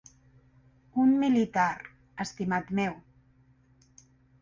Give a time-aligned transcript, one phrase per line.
[1.03, 1.75] Un militar,
[2.27, 2.99] estimat meu.